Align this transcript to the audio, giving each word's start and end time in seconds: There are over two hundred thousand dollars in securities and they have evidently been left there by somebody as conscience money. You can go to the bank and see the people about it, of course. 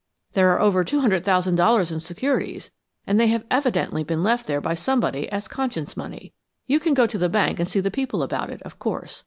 There 0.33 0.49
are 0.51 0.59
over 0.59 0.83
two 0.83 1.01
hundred 1.01 1.23
thousand 1.23 1.57
dollars 1.57 1.91
in 1.91 1.99
securities 1.99 2.71
and 3.05 3.19
they 3.19 3.27
have 3.27 3.45
evidently 3.51 4.03
been 4.03 4.23
left 4.23 4.47
there 4.47 4.59
by 4.59 4.73
somebody 4.73 5.29
as 5.29 5.47
conscience 5.47 5.95
money. 5.95 6.33
You 6.65 6.79
can 6.79 6.95
go 6.95 7.05
to 7.05 7.19
the 7.19 7.29
bank 7.29 7.59
and 7.59 7.69
see 7.69 7.81
the 7.81 7.91
people 7.91 8.23
about 8.23 8.49
it, 8.49 8.63
of 8.63 8.79
course. 8.79 9.19